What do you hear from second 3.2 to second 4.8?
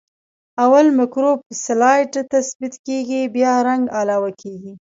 بیا رنګ علاوه کیږي.